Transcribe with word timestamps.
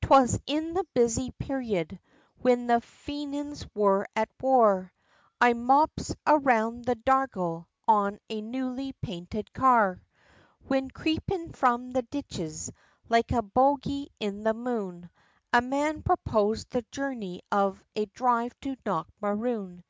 'Twas 0.00 0.40
in 0.46 0.72
the 0.72 0.84
busy 0.94 1.32
period, 1.32 2.00
whin 2.40 2.66
the 2.66 2.80
Fenians 2.80 3.66
wor 3.74 4.06
at 4.16 4.30
war, 4.40 4.90
I 5.38 5.52
mopes'd 5.52 6.16
around 6.26 6.86
the 6.86 6.94
Dargle, 6.94 7.66
on 7.86 8.18
a 8.30 8.40
newly 8.40 8.94
painted 9.02 9.52
car; 9.52 10.00
Whin, 10.66 10.90
creepin' 10.90 11.52
from 11.52 11.90
the 11.90 12.00
ditches, 12.00 12.72
like 13.10 13.32
a 13.32 13.42
bogey 13.42 14.08
in 14.18 14.44
the 14.44 14.54
moon, 14.54 15.10
A 15.52 15.60
man 15.60 16.02
proposed 16.02 16.70
the 16.70 16.86
journey 16.90 17.42
of 17.52 17.84
a 17.94 18.06
dhrive 18.06 18.52
to 18.62 18.76
Knockmaroon. 18.86 19.82